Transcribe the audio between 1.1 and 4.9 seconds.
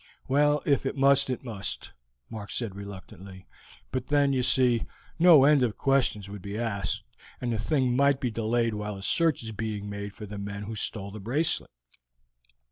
it must," Mark said reluctantly; "but then, you see,